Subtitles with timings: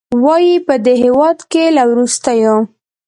[0.23, 2.55] وايي، په دې هېواد کې له وروستیو